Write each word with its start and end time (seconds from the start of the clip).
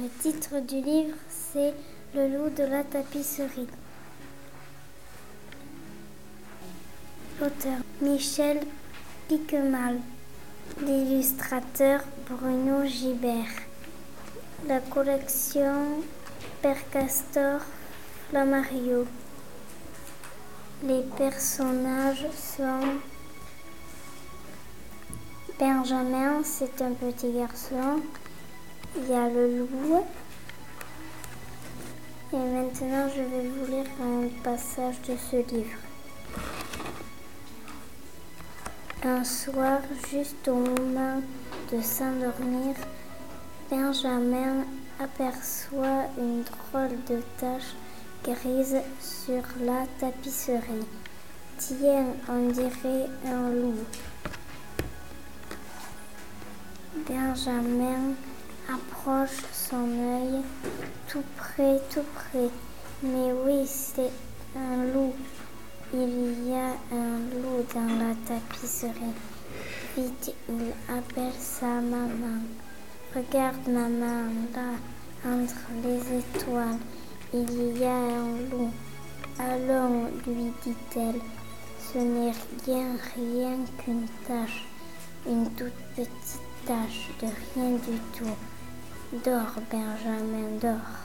Le 0.00 0.08
titre 0.20 0.60
du 0.60 0.80
livre, 0.80 1.16
c'est 1.28 1.74
Le 2.14 2.28
loup 2.28 2.48
de 2.50 2.64
la 2.64 2.82
tapisserie. 2.82 3.68
L'auteur 7.40 7.78
Michel 8.00 8.60
Piquemal. 9.28 9.98
L'illustrateur 10.80 12.00
Bruno 12.28 12.84
Gibert. 12.86 13.62
La 14.66 14.80
collection 14.80 16.02
Père 16.62 16.88
Castor 16.92 17.60
Flamario. 18.30 19.04
Les 20.84 21.02
personnages 21.18 22.24
sont 22.36 23.00
Benjamin, 25.58 26.44
c'est 26.44 26.80
un 26.80 26.92
petit 26.92 27.32
garçon. 27.32 28.00
Il 28.96 29.10
y 29.10 29.12
a 29.12 29.28
le 29.28 29.58
loup. 29.58 30.06
Et 32.32 32.36
maintenant, 32.36 33.08
je 33.08 33.22
vais 33.22 33.48
vous 33.48 33.66
lire 33.66 33.90
un 34.00 34.28
passage 34.44 35.00
de 35.08 35.16
ce 35.16 35.36
livre. 35.52 35.78
Un 39.02 39.24
soir, 39.24 39.80
juste 40.08 40.46
au 40.46 40.54
moment 40.54 41.20
de 41.72 41.82
s'endormir, 41.82 42.76
Benjamin 43.72 44.66
aperçoit 45.00 46.04
une 46.18 46.42
drôle 46.42 46.94
de 47.08 47.22
tache 47.38 47.72
grise 48.22 48.76
sur 49.00 49.42
la 49.64 49.86
tapisserie. 49.98 50.86
Tiens, 51.56 52.08
on 52.28 52.50
dirait 52.50 53.08
un 53.24 53.48
loup. 53.48 53.78
Benjamin 57.08 58.12
approche 58.68 59.42
son 59.54 59.88
œil 59.88 60.42
tout 61.08 61.24
près, 61.38 61.80
tout 61.88 62.04
près. 62.14 62.50
Mais 63.02 63.32
oui, 63.32 63.66
c'est 63.66 64.12
un 64.54 64.84
loup. 64.92 65.14
Il 65.94 66.46
y 66.46 66.54
a 66.54 66.72
un 66.92 67.16
loup 67.40 67.64
dans 67.74 68.04
la 68.04 68.14
tapisserie. 68.26 69.16
Vite, 69.96 70.34
il 70.50 70.94
appelle 70.94 71.32
sa 71.40 71.80
maman. 71.80 72.42
Regarde 73.14 73.68
maman, 73.68 74.24
là, 74.54 74.72
entre 75.26 75.68
les 75.84 76.18
étoiles, 76.18 76.78
il 77.34 77.76
y 77.76 77.84
a 77.84 77.94
un 77.94 78.38
loup. 78.50 78.70
Allons, 79.38 80.06
lui 80.26 80.50
dit-elle, 80.64 81.20
ce 81.78 81.98
n'est 81.98 82.32
rien, 82.64 82.96
rien 83.14 83.58
qu'une 83.76 84.06
tache, 84.26 84.66
une 85.26 85.44
toute 85.50 85.74
petite 85.94 86.40
tache 86.64 87.10
de 87.20 87.26
rien 87.54 87.72
du 87.72 87.98
tout. 88.16 89.18
Dors, 89.22 89.60
Benjamin, 89.70 90.58
dors. 90.62 91.01